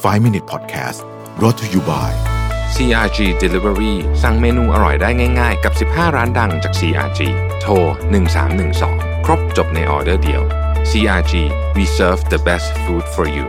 [0.00, 1.04] 5 Minute Podcast
[1.38, 2.10] brought to you by
[2.74, 7.20] CRG Delivery สั่งเมนูอร่อยได้ง่าย ๆ กับ 15 ร้านดังจาก CRG
[7.60, 7.72] โทร
[8.50, 10.42] 1312 ครบจบในออเดอร์เดียว
[10.90, 11.32] CRG
[11.76, 13.46] we serve the best food for you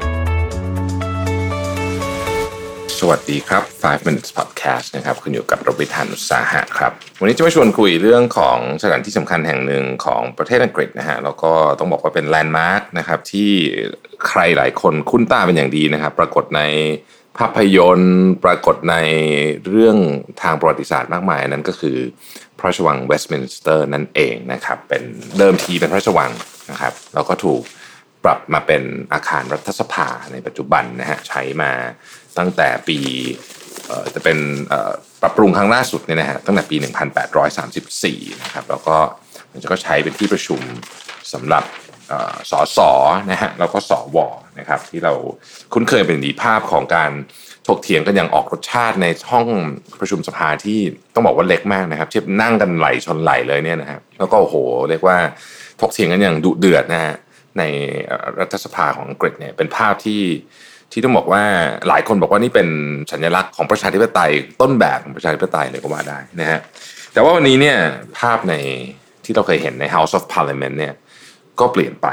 [3.03, 13.51] สวัสดีครับ 5 minutes podcast นะครับ คุณอยู่กับรบิทานุสาหะครับ วันนี้จะมาชวนคุยเรื่องของสถานที่สำคัญแห่งหนึ่งของประเทศอังกฤษนะฮะ แล้วก็ต้องบอกว่าเป็นแลนด์มาร์คนะครับ ที่
[14.27, 16.61] ใครหลายคนคุ้นตาเป็นอย่างดีนะครับ ปรากฏใน
[17.37, 18.95] ภาพยนตร์ ปรากฏใน
[19.67, 19.97] เรื่อง
[20.41, 21.97] ทางประวัติศาสตร์มากมาย นั้นก็คือ
[22.57, 25.03] พระราชวังเวสต์มินสเตอร์นั่นเองนะครับ เป็น
[25.37, 26.31] เดิมทีเป็นพระราชวัง
[26.71, 27.61] นะครับ แล้วก็ถูก
[28.23, 31.71] ปรับมาเป็นอาคารรัฐสภาในปัจจุบันนะฮะใช้มา
[32.37, 32.97] ตั้งแต่ปี
[34.15, 34.37] จะเป็น
[35.21, 36.75] ปรับปรุงครั้งล่าสุดเนี่ยนะฮะตั้งแต่ปี
[37.59, 38.95] 1834 นะครับแล้วก็
[39.51, 40.61] มันจะก็ใช้เป็นที่ประชุม
[41.33, 41.63] สำหรับ
[42.07, 42.79] เอ่อสส
[43.31, 44.17] นะฮะแล้วก็สว
[44.59, 45.13] นะครับที่เรา
[45.73, 47.11] คุ้นเคยเป็นดีภาพของการ
[47.67, 49.47] ถกเถียงกันอย่างออกรสชาติในห้อง
[49.99, 50.79] ประชุมสภาที่
[51.13, 54.55] ต้องบอกว่าเล็กมากนะครับเทียบนั่งกันไหลชนไหลเลยเนี่ยนะครับแล้วก็โอ้โห
[54.89, 55.17] เรียกว่า
[55.81, 57.15] ถกเถียงกันอย่างดุเดือดนะฮะ
[57.57, 57.63] ใน
[58.39, 60.21] รัฐสภาของอังกฤษเนี่ยเป็นภาพที่
[60.91, 61.43] ที่ต้องบอกว่า
[61.87, 62.67] หลายคนบอกว่านี่เป็น
[63.11, 66.59] สัญลักษณ์ของประชาธิปไตยต้นแบบของประชาธิปไตยเลยก็ว่าได้นะฮะ
[67.13, 67.77] แต่ว่าวันนี้เนี่ย
[68.19, 68.55] ภาพใน
[69.23, 70.93] ที่เราเคยเห็นใน House of Parliament เนี่ย
[71.59, 72.07] ก็เปลี่ยนไป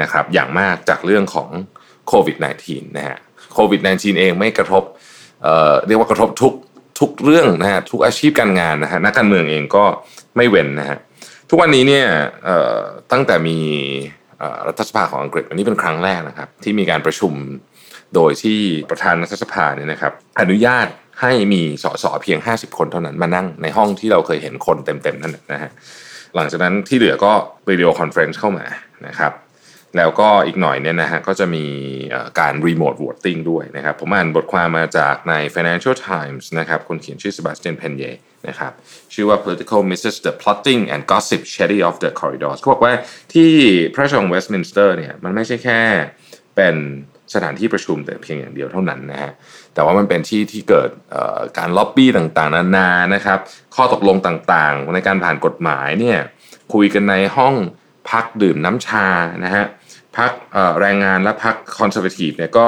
[0.00, 1.48] นะครับอย่างมากจากเรื่องของ
[2.08, 3.16] โควิด -19 นะฮะ
[3.54, 4.82] โควิด -19 เองไม่กระทบ
[5.42, 6.52] เอ่อเรียกว่ากระทบทุก
[7.00, 9.84] ทุกเรื่องนะฮะทุกอาชีพการงานนะฮะนักการเมืองเองก็
[10.36, 10.98] ไม่เว้นนะฮะ
[11.50, 12.06] ทุกวันนี้เนี่ย
[13.12, 13.58] ตั้งแต่มี
[14.68, 17.32] รัฐสภาของอังกฤษอันนี้เป็นครั้งแรกนะครับ ที่มีการประชุม
[18.14, 20.86] โดยที่ประธานรัฐสภาเนี่ยนะครับ อนุญาต
[21.20, 25.70] ให้มีสสเพียง 50 คนเท่านั้นมานั่งในห้องที่เราเคยเห็นคนเต็มๆนั่นนะฮะ
[26.34, 27.32] หลังจากนั้นที่เหลือก็
[27.68, 28.64] video conference เข้ามา
[29.06, 29.32] นะครับ
[29.96, 31.64] แล้วก็อีกหน่อยเนี่ยนะฮะก็จะมี
[32.40, 38.12] การ remote voting ด้วยนะครับผมอ่านบทความมาจากใน Financial Times นะครับคนเขียนชื่อ Sebastian Payne
[38.48, 38.72] นะครับ
[39.14, 42.94] ชื่อว่า politics misses the plotting and gossip shady of the corridors เขาบอกว่า
[43.34, 43.50] ที่
[43.94, 45.80] พระราชวังเวสต์มินสเตอร์เนี่ยมันไม่ใช่แค่
[46.56, 46.76] เป็น
[47.34, 49.32] สถานที่ประชุมแต่เพียงอย่างเดียวเท่านั้นนะฮะ
[49.74, 50.90] แต่ว่ามันเป็นที่ที่เกิด
[51.58, 53.38] การล็อบบี้ต่างๆ นานานะครับ
[53.74, 56.18] ข้อตกลงต่างๆ ในการผ่านกฎหมายเนี่ย
[56.74, 57.54] คุยกันในห้อง
[58.10, 59.06] พักดื่มน้ำชา
[59.44, 59.64] นะฮะ
[60.18, 60.30] พรรค
[60.80, 62.66] แรงงานและพรรค Conservative เนี่ยก็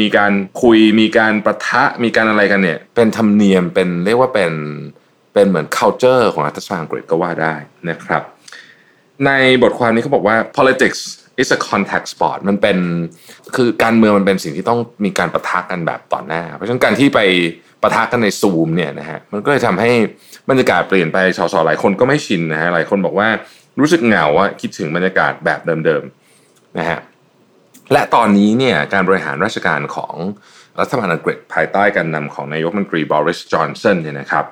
[0.00, 0.32] มีการ
[0.62, 4.52] คุยมีการปะทะมีการอะไรกันเนี่ยเป็นธรรมเนียมเป็นเรียกว่าเป็น
[5.34, 7.54] เป็นเหมือน culture ของรัฐสภาอังกฤษก็ว่าได้
[7.90, 8.22] นะครับ
[9.26, 9.30] ใน
[9.62, 11.00] บทความนี้เขาบอกว่า politics
[11.42, 12.78] is a contact sport มันเป็น
[13.56, 17.20] คือการเมืองมันเป็นสิ่งที่ต้องมีการประทะกันแบบต่อหน้า เพราะฉะนั้นการที่ไป
[17.82, 19.90] ประทะกันในซูมเนี่ยนะฮะมันก็เลยทำให้
[20.50, 23.28] บรรยากาศเปลี่ยนไปสสหลายคนก็ไม่ชินนะฮะหลายคนบอกว่า
[23.80, 26.17] รู้สึกเหงาว่าคิดถึงบรรยากาศแบบเดิมๆ
[26.78, 27.00] นะฮะ
[27.92, 30.14] และตอนนี้เนี่ยการบริหารราชการของ
[30.80, 34.44] รัฐบาลอังกฤษภายใต้การนำของนายกรัฐมนตรีบอริสจอห์นสันเนี่ยนะครับ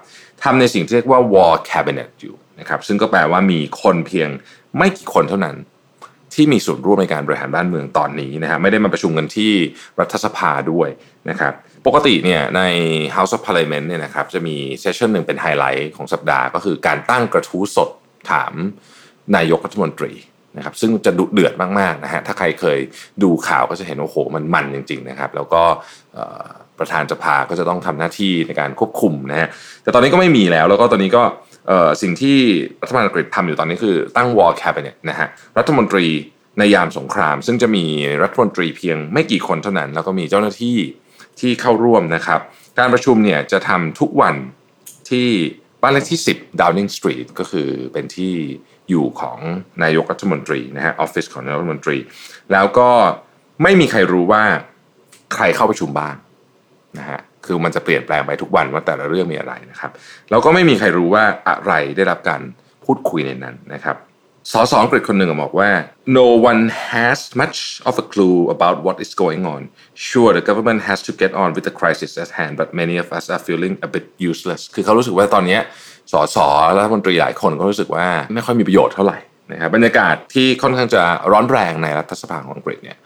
[0.43, 4.29] ทำในสิ่งที่เรียกว่า war cabinet อยู่นะครับซึ่งก็แปลว่ามีคนเพียง
[4.77, 5.57] ไม่กี่คนเท่านั้น
[6.35, 9.53] ที่มีส่วนร่วมในการบริหารบ้านเมืองตอนนี้นะฮะไม่ได้มาประชุมกันที่
[10.01, 10.89] รัฐสภาด้วย
[11.31, 11.53] นะครับ
[11.87, 12.63] ปกติเนี่ยใน
[13.17, 17.91] House of Parliament เนี่ยนะครับจะมี session หนึ่งเป็นไฮไลท์ของสัปดาห์ก็คือการตั้งกระทู้สด
[18.31, 18.53] ถาม
[19.37, 20.13] นายกรัฐมนตรี
[20.57, 22.79] นะครับซึ่งจะดุเดือดมากๆนะฮะถ้าใครเคย
[23.23, 25.63] ดูข่าวก็จะเห็นว่าโอ้โหมันมันจริงๆนะครับแล้วก็
[26.79, 29.49] ประธานสภาก็จะต้องทำหน้าที่ในการควบคุมนะฮะ
[29.83, 31.23] แต่ตอนนี้ก็ไม่มีแล้ว แล้วก็ตอนนี้ก็
[32.03, 32.37] สิ่งที่
[32.83, 35.29] รัฐบาลอังกฤษทำอยู่ตอนนี้คือตั้ง war cabinet นะฮะ
[35.59, 36.07] รัฐมนตรี
[36.59, 37.85] ในยามสงคราม ซึ่งจะมี
[38.23, 40.79] รัฐมนตรีเพียงไม่กี่คนเท่านั้น แล้วก็มีเจ้าหน้าที่
[41.41, 42.41] ที่เข้าร่วมนะครับ
[42.79, 44.35] การประชุมเนี่ยจะทำทุกวัน
[45.11, 45.29] ที่
[45.87, 48.33] บ้านเลขที่ 10 Downing Street ก็คือเป็นที่
[48.91, 49.39] อยู่ของ
[49.83, 51.99] นายกรัฐมนตรีนะฮะออฟฟิศของนายกรัฐมนตรี
[52.53, 52.89] แล้วก็
[53.63, 54.43] ไม่มีใครรู้ว่า
[55.35, 56.15] ใครเข้าประชุมบ้าง
[56.99, 59.91] นะฮะคือมันจะเปลี่ยนแปลงไปทุกวันว่าแต่ละเรื่องมีอะไรนะครับ
[60.31, 62.43] แล้วก็ไม่มีใครรู้ว่าอะไรได้รับการ
[62.85, 63.97] พูดคุยในนั้นนะครับ
[64.53, 65.71] สอสอังกฤษคนหนึ่งบอกว่า
[66.19, 66.63] no one
[66.93, 67.59] has much
[67.89, 69.61] of a clue about what is going on
[70.07, 73.07] sure the government has to get on with the crisis at hand but many of
[73.17, 75.59] us are feeling a bit useless คือเขารู้สึกว่าตอนนี้
[76.13, 76.37] สส
[76.77, 79.19] รัฐมนตรีหลายคนก็รู้สึกว่าไม่ค่อยมีประโยชน์เท่าไหร่
[79.53, 81.03] นะครับบรรยากาศที่ค่อนข้างจะ
[81.33, 82.97] ร้อนแรงในรัฐสภาของอังกฤษเนี่ย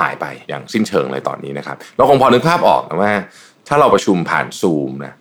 [0.00, 3.12] หายไปอย่างสิ้นเชิงเลยตอนนี้นะครับเราคงพอนึกภาพออกนะว่า
[3.68, 5.14] ถ้าเราประชุมผ่านซูมนะ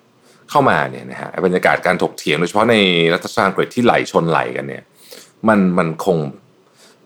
[0.50, 2.75] เข้ามาเนี่ยนะฮะบรรยากาศการถกเถียงโดยเฉพาะใน
[3.13, 4.83] รัฐสภาอังกฤษที่ไหลชนไหลกันเนี่ย
[5.49, 6.17] มันมันคง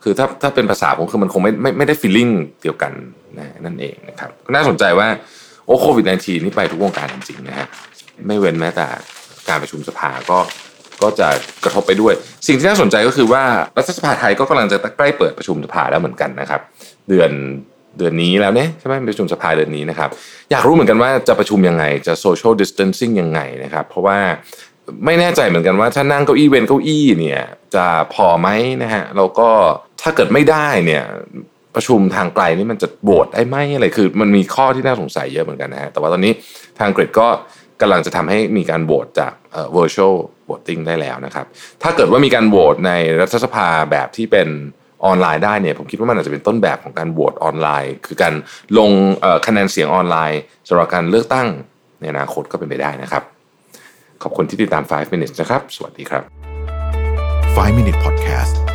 [0.03, 2.29] คือถ้าถ้าเป็นภาษาผมคือมันคงไม่ไม่ไม่ได้ฟีลลิ่ง
[2.61, 2.91] เดียวกัน
[3.39, 5.07] นะนั่นเองนะครับน่าสนใจว่า
[5.65, 7.67] โอ้โควิด -19 นี่ไปทุกวงการจริงๆนะฮะ
[8.27, 8.87] ไม่เว้นแม้แต่
[9.49, 10.39] การประชุมสภาก็
[11.03, 11.27] ก็จะ
[11.63, 12.13] กระทบไปด้วย
[12.47, 13.43] สิ่งที่น่าสนใจก็คือว่า
[13.77, 16.61] รัฐสภาไทยก็กำลังจะใกล้เปิดประชุมสภาแล้วเหมือนกันนะครับ
[17.09, 17.31] เดือน
[17.97, 20.09] เดือนนี้แล้วเนี่ยใช่ไหมประชุมสภาเดือนนี้นะครับ
[20.51, 24.19] อยากรู้เหมือนกันว่าจะประชุมยังไงจะ social distancing ยังไงนะครับ เพราะว่า
[25.05, 27.41] ไม่แน่ใจเหมือนกันว่าถ้านั่งเก้าอี้เว้นเก้าอี้เนี่ย
[27.75, 28.49] จะพอไหม
[28.83, 29.49] นะฮะแล้วก็
[30.01, 31.03] ถ้าเกิดไม่ได้เนี่ย
[31.75, 36.33] ประชุมทางไกลนี่มันจะโหวตได้ไหมอะไรคือ มันมีข้อที่น่าสงสัยเยอะเหมือนกันนะฮะแต่ว่าตอนนี้
[36.77, 37.27] ทางอังกก็
[37.81, 40.15] กำลังจะทำให้มีการโหวตจากเอ่อ virtual
[40.49, 41.45] voting ได้แล้วนะครับ
[41.83, 42.91] ถ้าเกิดว่ามีการโหวตใน
[43.21, 44.47] รัฐสภาแบบที่เป็น
[45.05, 48.33] ออนไลน์ได้เนี่ยผมคิดว่ามันอาจจะเป็นต้นแบบของการโหวตออนไลน์ คือการ
[48.77, 48.91] ลง
[49.47, 51.47] คะแนนเสียงออนไลน์สำหรับการเลือกตั้ง
[51.99, 53.23] ในอนาคตก็เป็นไปได้นะครับ
[54.21, 56.23] ขอบคุณที่ติดตาม 5 minutes นะครับ สวัสดีครับ
[57.55, 58.70] 5 Minute Podcast